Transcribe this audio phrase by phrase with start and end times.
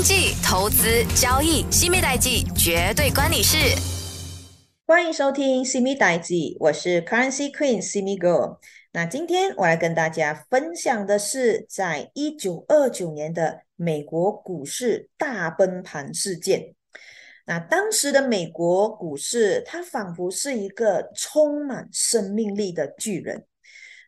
[0.00, 3.58] 经济、投资、交易，西米代记绝对关你事。
[4.86, 8.56] 欢迎收听西米代记，我是 Currency Queen 西米 Girl。
[8.92, 16.74] 那今天我来跟大家分享的是，在一九二九年的美国股市大崩盘事件。
[17.44, 23.44] 那当时的美国股市，它仿佛是一个充满生命力的巨人。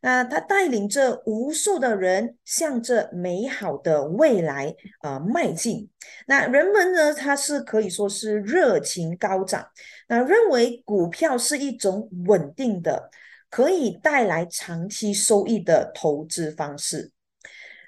[0.04, 5.88] 那他带领着无数的人向着美好的未来啊迈进。
[6.26, 9.64] 那人们呢，他是可以说是热情高涨，
[10.08, 13.10] 那认为股票是一种稳定的、
[13.48, 17.12] 可以带来长期收益的投资方式。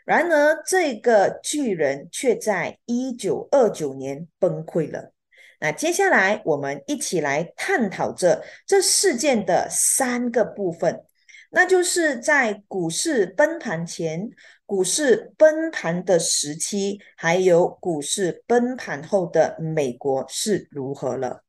[0.05, 5.13] 然而，这个巨人却在一九二九年崩溃了。
[5.59, 11.03] 那接下来，我们一起来探讨这这事件的三个部分。
[11.55, 14.29] 那就是在股市崩盘前、
[14.67, 21.45] 股市崩盘的时期，还有股市崩盘后的美国是如何了。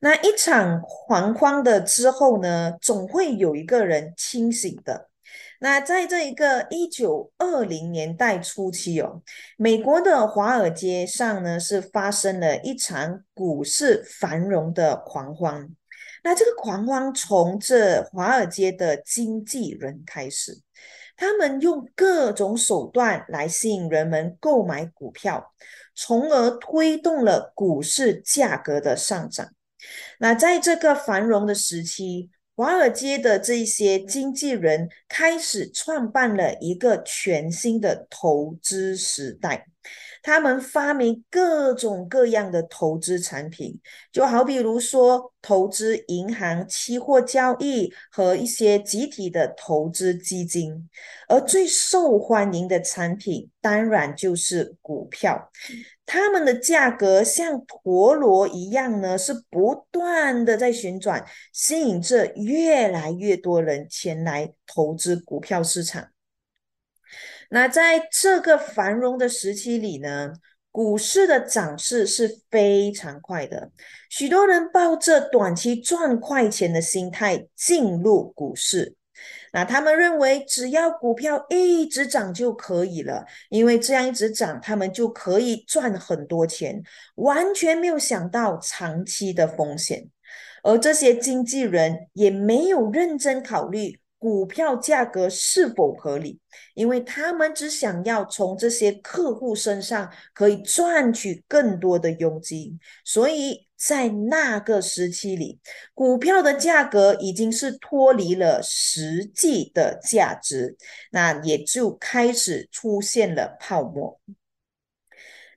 [0.00, 5.08] 那一场惶慌的之后呢，总会有一个人清醒的。
[5.60, 9.22] 那在这一个一九二零年代初期哦，
[9.56, 15.68] 美国的华尔街上呢是发生了一场股市繁荣的狂欢。
[16.22, 20.60] 那这个狂欢从这华尔街的经纪人开始，
[21.16, 25.52] 他们用各种手段来吸引人们购买股票，
[25.94, 29.48] 从而推动了股市价格的上涨。
[30.18, 39.66] 那在这个繁荣的时期，华尔街的这些经纪人开始创办了一个全新的投资时代。
[40.22, 43.80] 他们发明各种各样的投资产品，
[44.12, 50.88] 就好比如说投资银行、期货交易和一些集体的投资基金，
[51.28, 55.50] 而最受欢迎的产品当然就是股票。
[56.04, 66.08] 它们的价格像陀螺一样呢，是不断的在旋转，吸引着越来越多人前来投资股票市场。
[67.48, 70.32] 那在这个繁荣的时期里呢，
[70.70, 73.70] 股市的涨势是非常快的，
[74.10, 78.94] 许多人抱着短期赚快钱的心态进入股市。
[79.52, 86.82] 那他们认为只要股票一直涨就可以了，因为这样一直涨，他们就可以赚很多钱，
[87.14, 90.06] 完全没有想到长期的风险。
[90.62, 93.98] 而这些经纪人也没有认真考虑。
[94.18, 96.40] 股票价格是否合理？
[96.74, 105.60] 因为他们只想要从这些客户身上可以赚取更多的佣金，所以在那个时期里，
[105.94, 110.76] 股票的价格已经是脱离了实际的价值，
[111.12, 114.20] 那也就开始出现了泡沫。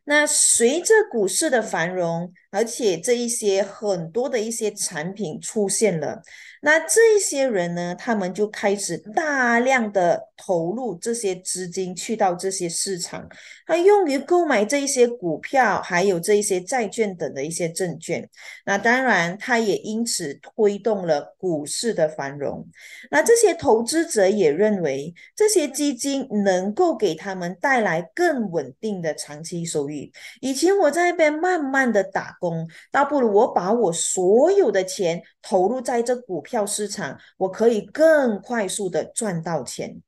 [0.03, 6.21] 那随着股市的繁荣，而且这一些很多的一些产品出现了。
[6.61, 13.27] 那这些人呢，他们就开始大量的投入这些资金去到这些市场，
[13.65, 18.29] 他用于购买这一些股票，还有这一些债券等的一些证券。
[18.63, 22.65] 那当然，他也因此推动了股市的繁荣。
[23.09, 30.11] 那这些投资者也认为，这些基金能够给他们带来更稳定的长期收益。
[30.41, 36.65] 以前我在那边慢慢的打工，倒不如我把我所有的钱投入在这股票。
[36.65, 40.01] 市场，我可以更快速的赚到钱。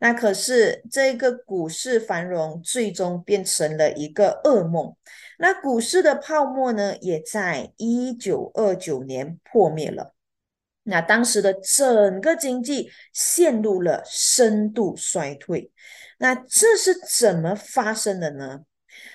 [0.00, 4.94] 那可是这个股市繁荣，最终变成了一个噩梦。
[5.38, 10.14] 那股市的泡沫呢，也在一九二九年破灭了。
[10.84, 15.70] 那当时的整个经济陷入了深度衰退。
[16.18, 18.60] 那这是怎么发生的呢？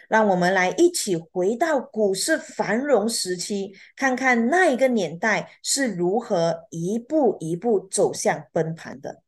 [0.10, 9.22] 让我们来一起回到股市繁荣时期，看看那一个年代是如何一步一步走向崩盘的。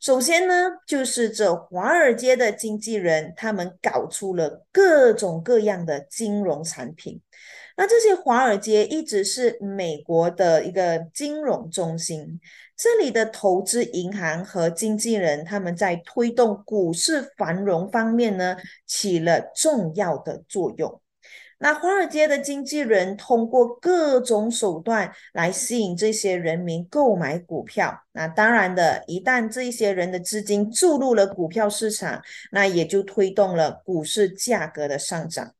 [0.00, 7.20] 首先呢，就是这华尔街的经纪人，他们搞出了各种各样的金融产品。
[7.76, 12.40] 那这些华尔街一直是美国的一个金融中心，
[12.78, 21.00] 这里的投资银行和经纪人，他们在推动股市繁荣方面呢，起了重要的作用。
[21.58, 28.04] 那华尔街的经纪人通过各种手段来吸引这些人民购买股票。
[28.12, 32.22] 那当然的，一旦这些人的资金注入了股票市场，
[32.52, 35.52] 那也就推动了股市价格的上涨。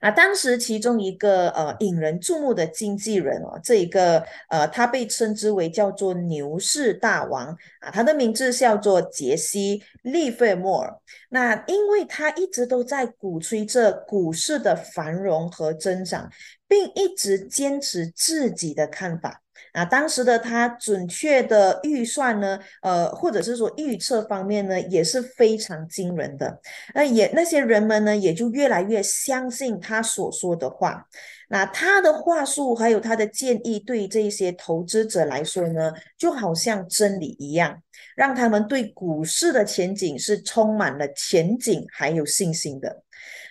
[0.00, 10.96] 啊，当时其中一个呃引人注目的经纪人哦，这一个呃，他被称之为叫做牛市大王啊，他的名字叫做杰西·利弗莫尔。
[11.28, 16.30] 那因为他一直都在鼓吹着股市的繁荣和增长，
[16.66, 19.42] 并一直坚持自己的看法。
[19.72, 26.60] 啊，当时的他准确的预算呢，呃，或者是说预测方面呢，也是非常惊人的。
[26.94, 31.06] 那也那些人们呢，也就越来越相信他所说的话。
[31.48, 37.80] 那他的话术还有他的建议，对这些投资者来说呢，就好像真理一样，
[38.16, 43.02] 让他们对股市的前景是充满了前景还有信心的。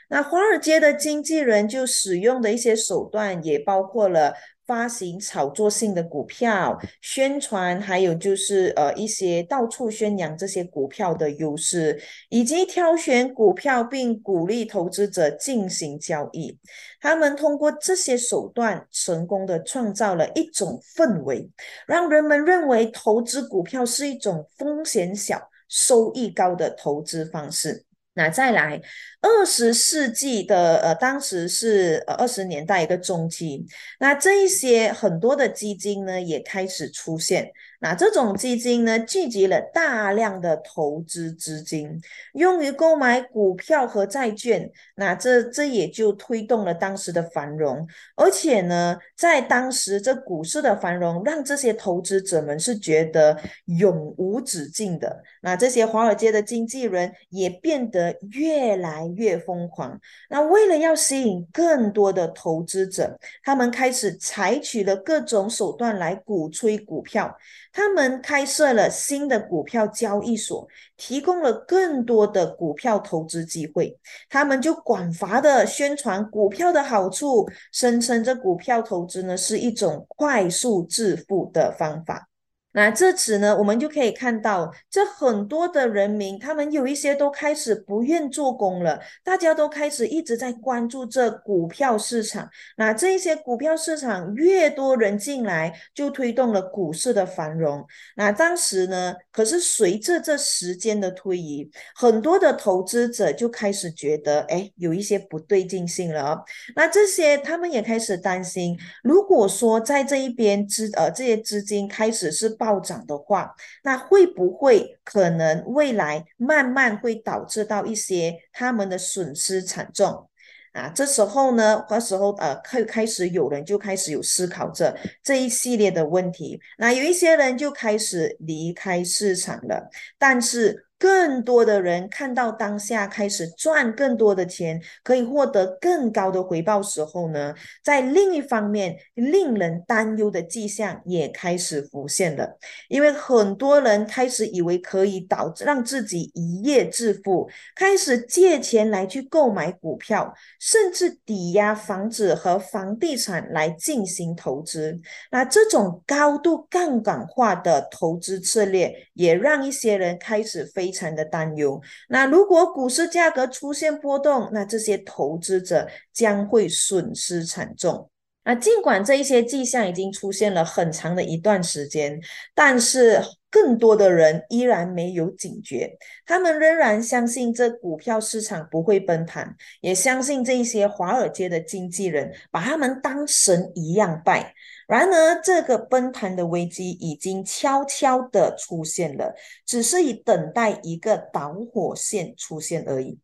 [0.10, 4.34] 那华尔街的经纪人就使用的一些手段，也包括了。
[4.70, 12.00] 发行炒作性的股票，宣传，还有就是呃一些到处宣扬这些股票的优势，
[12.30, 16.56] 以及挑选股票并鼓励投资者进行交易。
[17.02, 21.50] 他们通过这些手段，成功的创造了一种氛围，
[21.88, 27.86] 让人们认为投资股票是一种风险小、收益高的投资方式。
[28.20, 28.82] 那再来，
[29.22, 33.66] 二十世纪的呃，当时是呃二十年代一个中期，
[33.98, 37.50] 那这一些很多的基金呢也开始出现。
[37.82, 42.02] 那这种基金呢，聚集了大量的投资资金，
[42.34, 44.70] 用于购买股票和债券。
[44.96, 47.88] 那这这也就推动了当时的繁荣。
[48.18, 55.24] 而且呢，在当时这股市的繁荣，让这些投资者们是觉得永无止境的。
[55.42, 59.98] 那这些华尔街的经纪人也变得越来越疯狂。
[60.30, 67.34] 那为了要吸引更多的投资者，他们开始采取了各种手段来鼓吹股票。
[67.72, 70.68] 他们开设了新的股票交易所，
[70.98, 73.98] 提供了更多的股票投资机会。
[74.30, 82.29] 他们就广发的宣传股票的好处，声称这股票投资呢是一种快速致富的方法。
[82.72, 92.48] 那这次呢，我们就可以看到，这很多的人民，他们有一些都开始不愿做工了，大家都开始一直在关注这股票市场。
[92.78, 97.84] 那这一些股票市场越多人进来，就推动了股市的繁荣。
[98.16, 106.44] 那当时呢，可是随着这时间的推移，很多的投资者就开始觉得，哎，有一些不对劲性了哦。
[106.76, 120.30] 那这些他们也开始担心，如果说在这一边资呃这些资金开始是暴涨的话，那会不会可能未来慢慢会导致到一些他们的损失惨重
[120.74, 120.92] 啊？
[120.94, 130.89] 这时候呢，那时候呃，开开始有人就开始有思考着这一系列的问题，那有一些人就开始离开市场了，但是。
[131.00, 142.58] 更多的人看到当下开始赚更多的钱，可以获得更高的回报时候呢，在另一方面，令人担忧的迹象也开始浮现了。
[142.90, 155.00] 因为很多人开始以为可以导致让自己一夜致富，开始借钱来去购买股票，甚至抵押房子和房地产来进行投资。
[155.32, 160.89] 那这种高度杠杆化的投资策略，也让一些人开始非。
[160.90, 161.80] 非常的担忧。
[162.08, 168.10] 那如果股市价格出现波动，那这些投资者将会损失惨重。
[168.44, 172.20] 那尽管这一些迹象已经出现了很长的一段时间，
[172.56, 173.22] 但是
[173.52, 175.96] 更多的人依然没有警觉。
[176.26, 184.56] 他们仍然相信这股票市场不会崩盘，也相信这些华尔街的经纪人把他们当神一样拜。
[184.90, 193.20] 然而，这个崩盘的危机已经悄悄的出现了，只是以等待一个导火线出现而已。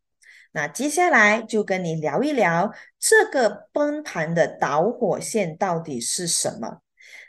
[0.52, 6.78] 那接下来就跟你聊一聊这个崩盘的导火线到底是什么。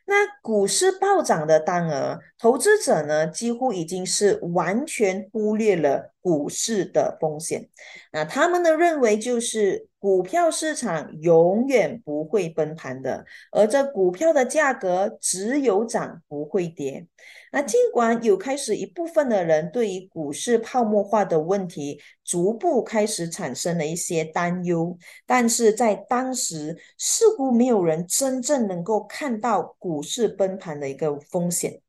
[0.06, 7.68] 那股市暴涨的当儿，投资者呢几乎已经是完全忽略了股市的风险。
[8.14, 17.06] 那他们呢认为就是股票市场永远不会崩盘的，而这股票的价格只有涨不会跌。
[17.52, 31.82] 那尽管有开始一部分的人对于股市泡沫化的问题逐步开始产生了一些担忧，但是在当时似乎没有人真正能够看到股市崩盘的一个风险。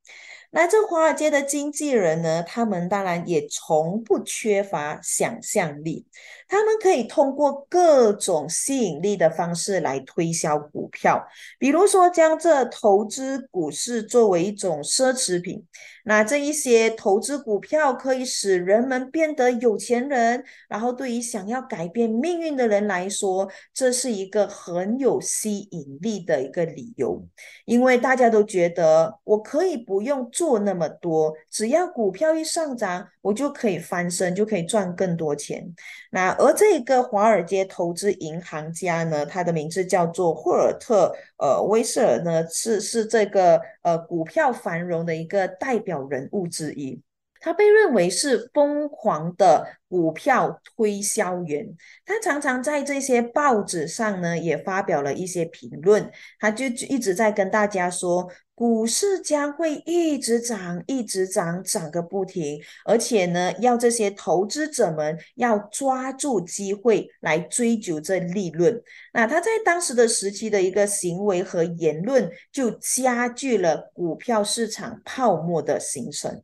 [0.51, 2.43] 那这华尔街的经纪人呢？
[2.43, 6.07] 他们当然也从不缺乏想象力。
[6.49, 11.23] 他们可以通过各种吸引力的方式来推销股票，
[11.59, 15.65] 比如说将这投资股市作为一种奢侈品。
[16.05, 27.23] 那这一些投资股票可以使人们变得有钱人，然后对于想要改变命运的人来说，这是一个很有吸引力的一个理由，
[27.67, 35.63] 因为大家都觉得我可以不用做那么多，只要股票一上涨，我就可以翻身，就可以赚更多钱。
[36.11, 45.99] 那而这个华尔街投资银行家呢，他的名字叫做霍尔特呃威瑟尔呢，是是这个呃股票繁荣的一个代表。
[46.09, 47.03] 人物之一，
[47.39, 51.69] 他被认为是疯狂的股票推销员。
[52.07, 56.11] 他常常在这些报纸上呢，也发表了一些评论。
[56.39, 62.61] 他就一直在跟大家说，股市将会一直涨，一直涨，涨个不停。
[62.85, 68.83] 而且呢，要这些投资者们要抓住机会来追求这利润。
[69.13, 76.43] 那他在当时的时期的一个行为和言论，就加剧了股票市场泡沫的形成。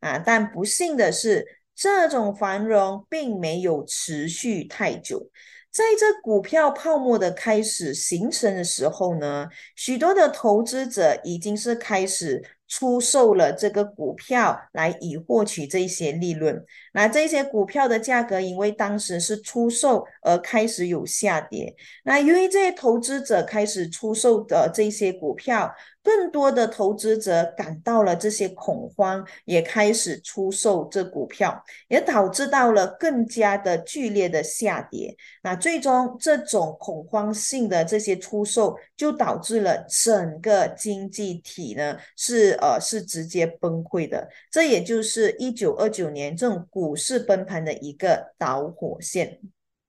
[0.00, 5.30] 啊，但不幸的是，这种繁荣并没有持续太久。
[5.76, 12.42] 在这股票泡沫的开始形成的时候呢，许多的投资者已经是开始。
[12.68, 21.72] 出售了这个股票来以获取这些利润，那这些股票的价格因为当时是出售而开始有下跌。
[22.02, 25.72] 那由于这些投资者开始出售的这些股票，
[26.06, 35.16] 更多的投资者感到了这些恐慌，也开始出售这股票，也导致到了更加的剧烈的下跌。
[35.42, 42.56] 那最终这种恐慌性的这些出售，就导致了整个经济体呢是。
[42.60, 49.40] 呃，是直接崩溃的，这也就是一九二九年这种股市崩盘的一个导火线。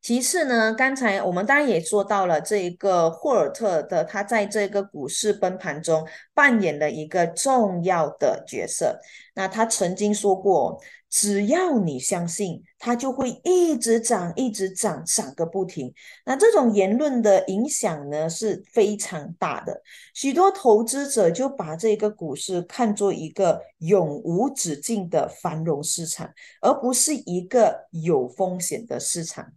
[0.02, 9.00] 其次呢，刚才我们当然也说到了这一个霍尔特的，他在这个股市崩盘中扮演了一个重要的角色。
[9.36, 10.80] 那他曾经说过。
[11.10, 15.94] 只要你相信，它就会一直涨，一直涨，涨个不停。
[16.26, 19.82] 那这种言论的影响呢是非常大的，
[20.14, 26.30] 许多投资者就把这个股市看作一个永无止境的繁荣市场，
[26.62, 29.54] 而不是一个有风险的市场。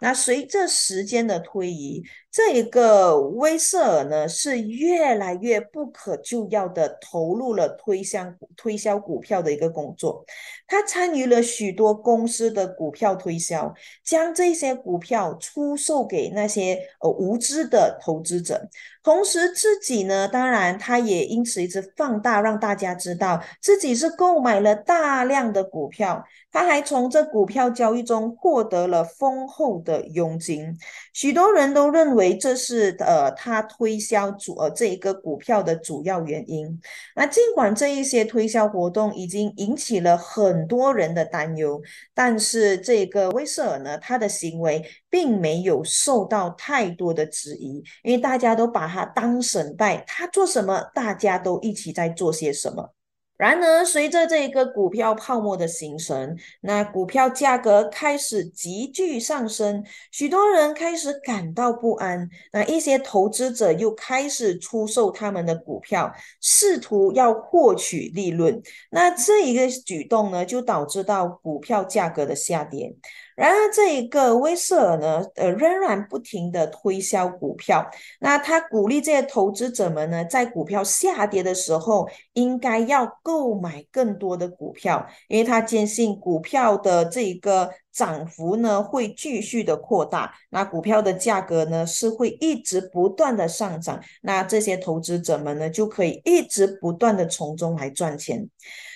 [0.00, 10.24] 那随着时间的推移，这一个威瑟尔呢是越来越不可救药的投入了推销推销股票的一个工作。
[10.66, 13.74] 他参与了许多公司的股票推销，
[14.04, 18.68] 将这些股票出售给那些呃无知的投资者。
[19.02, 26.22] 同时，自己呢，当然他也因此一直放大，让大家知道自己是购买了大量的股票。
[26.52, 30.76] 他还从这股票交易中获得了丰厚的佣金，
[31.14, 36.78] 许多人都认为这是呃他推销主呃这一个股票的主要原因。
[37.16, 41.80] 那尽管这一些推销活动已经引起了很多人的担忧，
[42.12, 52.92] 但是这个威瑟尔呢，他的行为并没有受到太多的质疑，因为大家都把他当神拜，他做什么，大家都一起在做些什么。
[53.38, 62.28] 然而，随着这个股票泡沫的形成，那股票价格开始急剧上升，许多人开始感到不安。
[62.52, 68.60] 那一些投资者又开始出售他们的股票，试图要获取利润。
[68.90, 72.96] 那这一个举动呢，就导致到股票价格的下跌。
[73.38, 77.88] 然而，这一个威瑟尔呢，呃，仍然不停的推销股票。
[78.18, 98.48] 那他鼓励这些投资者们呢，在股票下跌的时候，应该要购买更多的股票，因为他坚信股票的这一个涨幅呢会继续的扩大，那股票的价格呢是会一直不断的上涨，那这些投资者们呢就可以一直不断的从中来赚钱。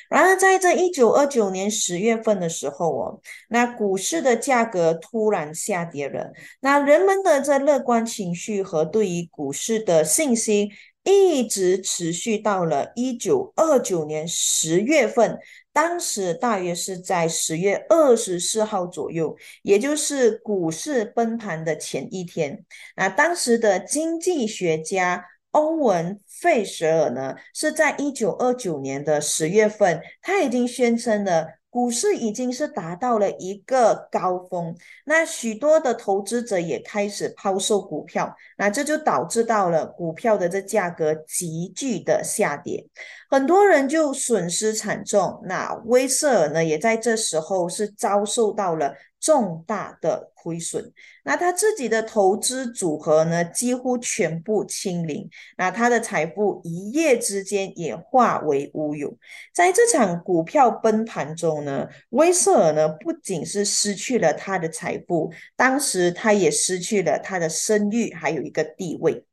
[0.08, 6.30] 然而，在这一九二九年十月份的时候哦，那股市的价格突然下跌了。
[6.60, 10.70] 那人们的这乐观情绪和对于股市的信心，
[11.04, 15.38] 一直持续到了一九二九年十月份。
[15.72, 22.64] 当时大约是在十月二十四号左右，也就是股市崩盘的前一天。
[22.96, 25.26] 那当时的经济学家。
[25.52, 34.76] 欧文·费舍尔呢，是在一九二九年的十月份，他已经宣称了股市已经是达到了一个高峰。
[35.06, 42.86] 那许多的投资者也开始抛售股票，那这就导致到了股票的这价格急剧的下跌，
[43.30, 45.40] 很多人就损失惨重。
[45.46, 48.92] 那威瑟尔呢，也在这时候是遭受到了。
[49.22, 50.92] 重大的亏损。
[51.24, 55.30] 那他自己的投资组合呢，几乎全部清零。
[55.56, 59.16] 那他的财富一夜之间也化为乌有。
[59.54, 69.24] 在这场股票崩盘中呢，威瑟尔呢不仅是失去了他的财富，当时他也失去了他的声誉，还有一个地位。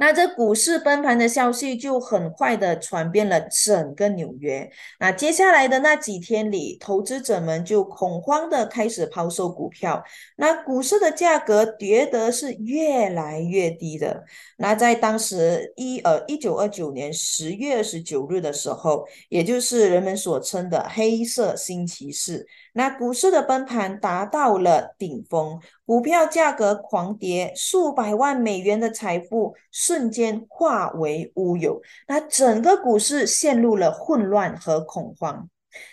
[0.00, 4.70] 那这股市崩盘的消息就很快的传遍了整个纽约。
[4.98, 10.02] 那接下来的那几天里，投资者们就恐慌的开始抛售股票。
[10.36, 14.24] 那股市的价格跌得是越来越低的。
[14.56, 22.46] 那在当时一呃一九二九年十月二十九日的时候，也就是人们所称的黑色星期四。
[22.74, 31.80] 那股市的崩盘达到了顶峰，股票价格狂跌，数百万美元的财富瞬间化为乌有。
[32.06, 35.48] 那整个股市陷入了混乱和恐慌。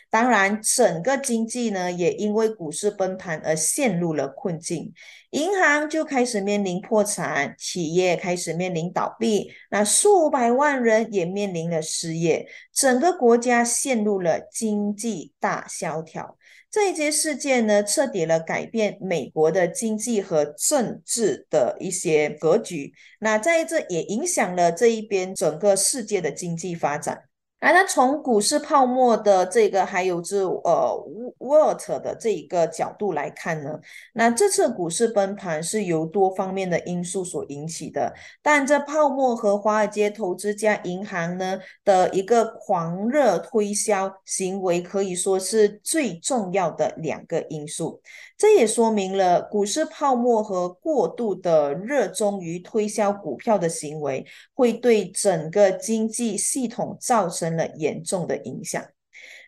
[0.09, 4.93] 当然，整个经济呢也因为股市崩盘而陷入了困境，
[5.31, 16.37] 银行就开始面临破产，企业开始面临倒闭，那数百万人也面临了失业，整个国家陷入了经济大萧条。
[16.69, 22.93] 这一些事件呢，彻底了改变美国的经济和政治的一些格局。
[23.19, 27.23] 那在这也影响了这一边整个世界的经济发展。
[27.59, 31.03] 来那从股市泡沫的这个，还有这呃
[31.39, 33.79] ，what 的这一个角度来看呢，
[34.13, 38.13] 那这次股市崩盘是由多方面的因素所引起的。
[38.43, 47.99] 但这泡沫和华尔街投资家银行呢的一个狂热推销行为，可以说是最重要的两个因素。
[48.37, 58.83] 这也说明了股市泡沫和过度的热衷于推销股票的行为，会对整个经济系统造成了严重的影响。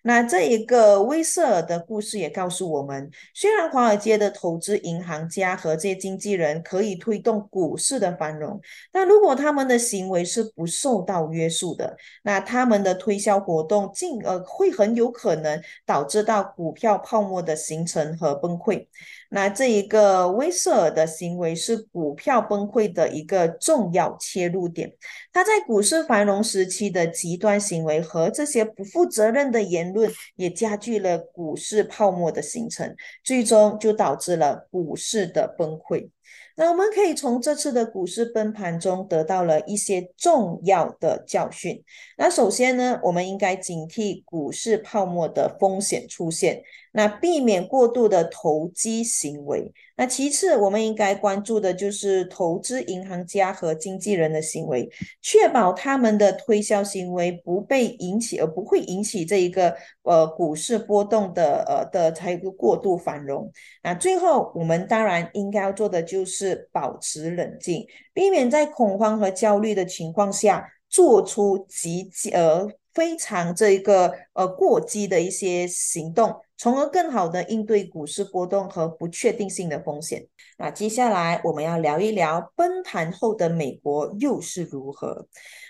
[0.04, 8.60] 那这一个威瑟尔的故事也告诉我们，虽然华尔街的投资银行家和这些经纪人可以推动股市的繁荣，
[8.92, 18.88] 但如果他们的行为是不受到约束的，那他们的推销活动进而会很有可能导致到股票泡沫的形成和崩溃。
[19.30, 24.92] 那这一个威瑟尔的行为是股票崩溃的一个重要切入点。
[25.32, 36.10] 他在股市繁荣时期的极端行为和这些不负责任的言论，也加剧了股市泡沫的形成，最终就导致了股市的崩溃。
[36.56, 41.82] 那我们可以从这次的股市崩盘中得到了一些重要的教训。
[42.18, 49.72] 那首先呢，我们应该警惕股市泡沫的风险出现，那避免过度的投机行为。
[49.96, 54.90] 那其次，我们应该关注的就是投资银行家和经纪人的行为，
[55.22, 63.52] 确保他们的推销行为不被引起，而不会引起这一个呃股市波动的呃的才一个过度繁荣。
[63.84, 76.34] 那最后，我们当然应该要做的就是保持冷静，避免在恐慌和焦虑的情况下做出极呃非常这一个呃过激的一些行动。
[76.60, 80.28] 从而更好的应对股市波动和不确定性的风险。
[80.58, 85.26] 那接下来我们要聊一聊崩盘后的美国又是如何。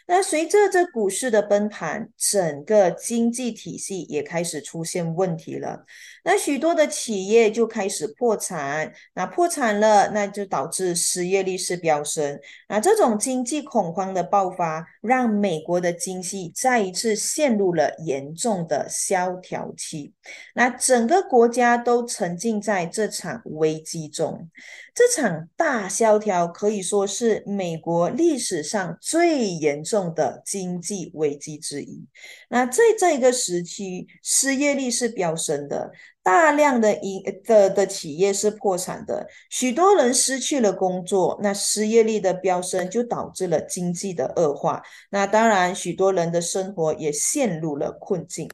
[0.08, 5.86] 那随着这股市的崩盘，整个经济体系也开始出现问题了。
[6.23, 12.39] 那许多的企业就开始破产，那破产了，那就导致失业率是飙升。
[12.67, 20.12] 那这种经济恐慌的爆发，让美国的经济再一次陷入了严重的萧条期。
[20.56, 24.50] 那整个国家都沉浸在这场危机中。
[24.96, 32.06] 这场大萧条可以说是美国历史上最严重的经济危机之一。
[32.50, 41.39] 那在这个时期，失业率是飙升的，大量的营的的企业是破产的，许多人失去了工作。
[41.42, 44.82] 那失业率的飙升就导致了经济的恶化。
[45.12, 48.50] 那当然，许多人的生活也陷入了困境。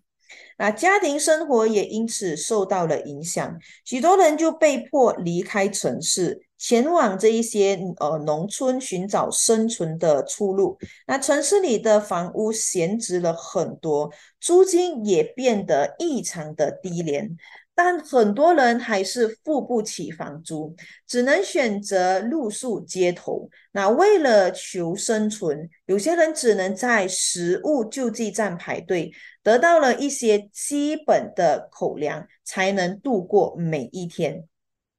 [0.58, 10.78] 那家庭生活也因此受到了影响，许多人就被迫离开城市，前往这一些呃农村寻找生存的出路。
[11.08, 17.36] 那城市里的房屋闲置了很多，租金也变得异常的低廉。
[17.76, 20.74] 但很多人还是付不起房租，
[21.06, 23.50] 只能选择露宿街头。
[23.74, 29.12] 那为了求生存，有些人只能在食物救济站排队，
[29.44, 34.48] 得到了一些基本的口粮，才能度过每一天。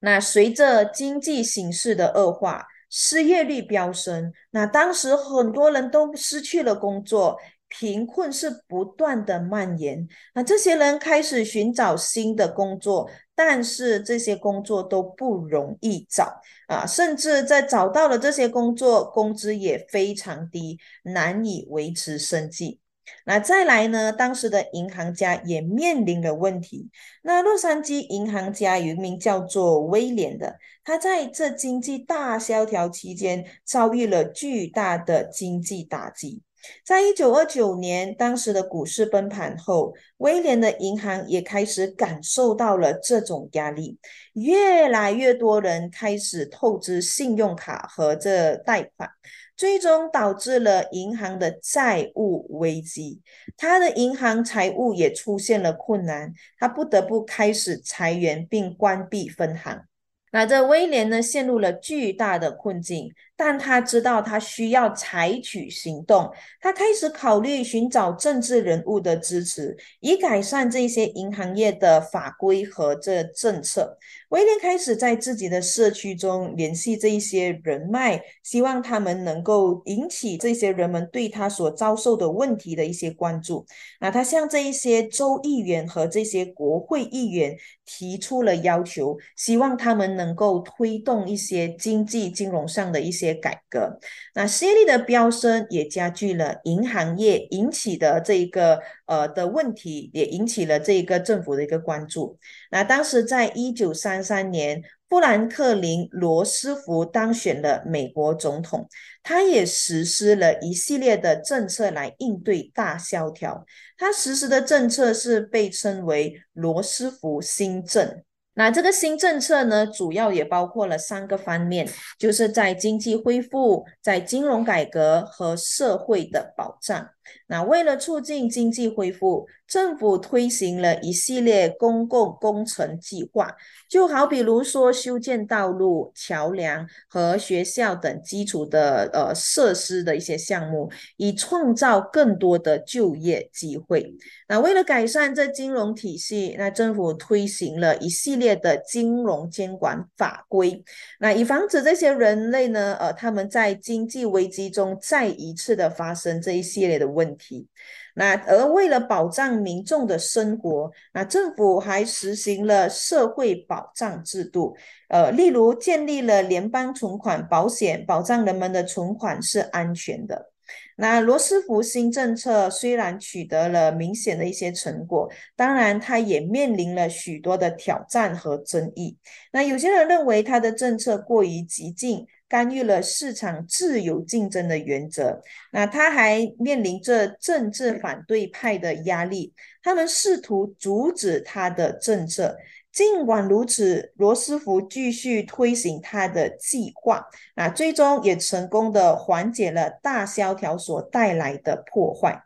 [0.01, 7.39] 那随着经济形势的恶化，失业率飙升，那当时很多人都失去了工作。
[7.79, 22.81] 贫困是不断的蔓延，那这些人开始寻找新的工作，但是这些工作都不容易找啊，甚至在找到了这些工作，工资也非常低，难以维持生计。
[23.27, 24.11] 那再来呢？
[24.11, 26.89] 当时的银行家也面临了问题。
[27.23, 36.43] 那洛杉矶银行家有一名叫做威廉的，他在这经济大萧条期间遭遇了巨大的经济打击。
[36.85, 43.99] 在一九二九年，当时的股市崩盘后，威廉的银行也开始感受到了这种压力，
[44.35, 49.11] 越来越多人开始透支信用卡和这贷款。
[49.57, 53.23] 最终导致了银行的债务危机，
[53.57, 59.83] 他的银行财务也出现了困难，他不得不开始裁员并关闭分行。
[60.31, 63.11] 那这威廉呢，陷入了巨大的困境。
[63.39, 73.99] 但他知道他需要采取行动，他开始考虑寻找政治人物的支持，以改善这些银行业的法规和这政策。
[74.31, 83.67] 威廉开始在自己的社区中联系这一些人脉，希望他们能够引起这些人们对他所遭受的问题的一些关注。
[84.01, 93.26] 那他向这一些州议员和这些国会议员提出了要求，希望他们能够推动一些经济金融上的一些。
[93.27, 93.99] 些改革，
[94.35, 102.39] 那失业率的飙升也加剧了银行业引起的这一个呃的问题，也引起了这一个政府的一个关注。
[102.71, 108.89] 那当时在一九三三年，富兰克林·罗斯福当选了美国总统，
[109.23, 113.65] 他也实施了一系列的政策来应对大萧条。
[113.97, 118.23] 他实施的政策是被称为罗斯福新政。
[118.59, 121.87] 那这个新政策呢，主要也包括了三个方面，
[122.19, 127.11] 就是在经济恢复、在金融改革和社会的保障。
[127.49, 133.51] 那为了促进经济恢复，政府推行了一系列公共工程计划，
[133.89, 144.15] 就好比如说修建道路、桥梁和学校等基础的呃设施的一些项目，以创造更多的就业机会。
[144.49, 150.85] 那为了改善这金融体系，那政府推行了一系列的金融监管法规，
[151.19, 157.16] 那以防止这些人类呢，呃，他们在经济危机中再一次的发生这一系列的。
[157.17, 157.67] 问题，
[158.15, 164.77] 那而为了保障民众的生活，那政府还实行了社会保障制度，
[165.09, 170.53] 呃，例如建立了联邦存款保险，保障人们的存款是安全的。
[170.99, 179.17] 那罗斯福新政策虽然取得了明显的一些成果，当然他也面临了许多的挑战和争议。
[179.53, 182.27] 那有些人认为他的政策过于激进。
[182.49, 192.57] 干预了市场自由竞争的原则，那他还面临着政治反对派的压力，他们试图阻止他的政策。
[192.93, 202.43] 尽管如此，罗斯福继续推行他的计划，那最终也成功的缓解了大萧条所带来的破坏。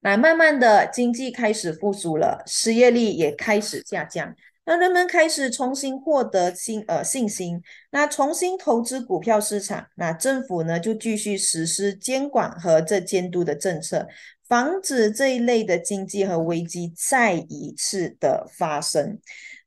[0.00, 4.34] 那慢慢的经济开始复苏了，失业率也开始下降。
[4.66, 14.06] 那人们开始重新获得信呃信心，那重新投资股票市场，那政府呢就继续实施监管和这监督的政策，
[14.48, 19.18] 防止这一类的经济和危机再一次的发生。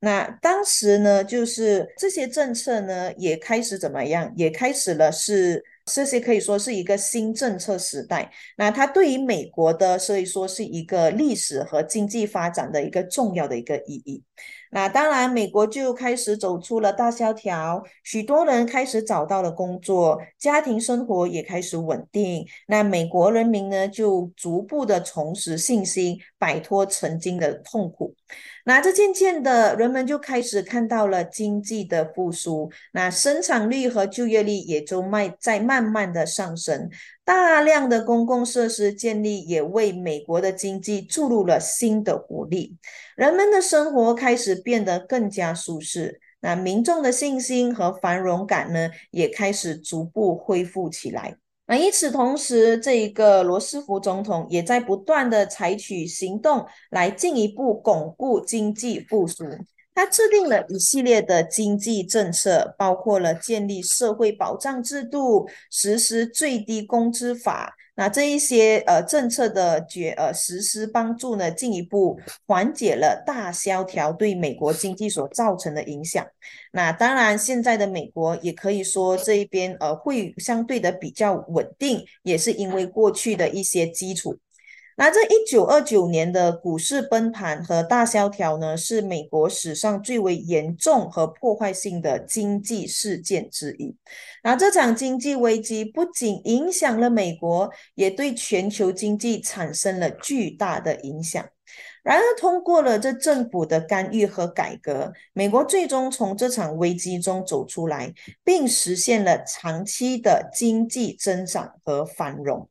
[0.01, 5.63] 那当时呢，就是这些政策呢也开始怎么样，也开始了是。
[5.91, 14.23] 这些可以说是一个新政策时代，那它对于美国的，所以说是一个历史和经济发展的一个重要的一个意义。
[14.71, 22.45] 那当然，美国就开始走出了大萧条，许多人开始找到了工作，家庭生活也开始稳定。
[22.67, 28.13] 那美国人民呢，就逐步的重拾信心，摆脱曾经的痛苦。
[28.65, 36.87] 那这渐渐的，人们就开始看到了经济的复苏，那生产率和就业率也就慢在慢慢的上升，
[37.29, 42.75] 大量的公共设施建立也为美国的经济注入了新的活力，
[43.15, 51.35] 人们的生活开始变得更加舒适，那民众的信心和繁荣感呢，也开始逐步恢复起来。
[51.67, 59.45] 那与此同时，这一个罗斯福总统也在不断的采取行动来进一步巩固经济复苏。
[59.99, 67.75] 他制定了一系列的经济政策，包括了建立社会保障制度、实施最低工资法。
[67.95, 76.25] 那这一些呃政策的决呃实施，帮助呢进一步缓解了大萧条对美国经济所造成的影响。
[76.71, 84.37] 那当然，现在的美国也可以说这一边呃会相对的比较稳定，也是因为过去的一些基础。
[84.99, 93.95] 那这一九二九年的股市崩盘和大萧条呢，是美国史上最为严重和破坏性的经济事件之一。
[94.43, 101.45] 那这场经济危机不仅影响了美国，也对全球经济产生了巨大的影响。
[102.03, 112.67] 然而，通过了这政府的干预和改革，美国最终从这场危机中走出来，并实现了长期的经济增长和繁荣。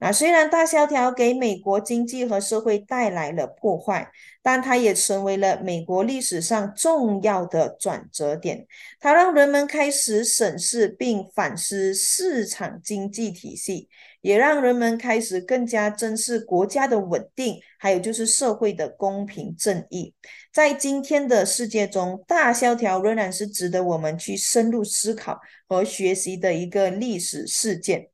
[0.00, 4.10] 那虽然大萧条给美国经济和社会带来了破坏，
[4.42, 8.66] 但它也成为了美国历史上重要的转折点。
[8.98, 13.88] 它让人们开始审视并反思市场经济体系，
[14.22, 20.14] 也让人们开始更加珍视国家的稳定，还有就是社会的公平正义。
[20.52, 28.09] 在今天的世界中，大萧条仍然是值得我们去深入思考和学习的一个历史事件。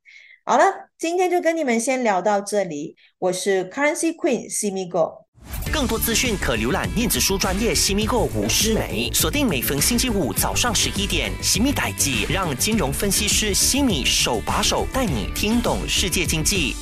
[0.49, 0.63] 好了，
[0.97, 2.95] 今天就跟你们先聊到这里。
[3.19, 5.27] 我是 Currency Queen 西米 Go，
[5.73, 16.77] 更多资讯可浏览电子书专业西米 Go 吴诗梅，锁定每逢星期五早上十一点，西米代记让金融分析师西米手把手带你听懂世界经济。